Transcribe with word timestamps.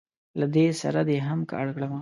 له 0.39 0.45
ده 0.53 0.65
سره 0.81 1.01
دې 1.09 1.17
هم 1.27 1.39
که 1.47 1.53
اړمه 1.59 1.75
کړه. 1.75 1.87